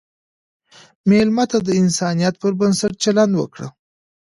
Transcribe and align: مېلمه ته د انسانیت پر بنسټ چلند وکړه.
مېلمه 1.09 1.45
ته 1.51 1.57
د 1.67 1.69
انسانیت 1.81 2.35
پر 2.41 2.51
بنسټ 2.59 2.93
چلند 3.03 3.33
وکړه. 3.37 3.67